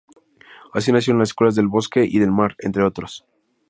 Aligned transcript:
Así 0.73 0.91
nacieron 0.91 1.19
las 1.19 1.29
escuelas 1.29 1.53
del 1.53 1.67
Bosque 1.67 2.03
y 2.05 2.17
del 2.17 2.31
Mar, 2.31 2.55
entre 2.57 2.81
otros. 2.83 3.23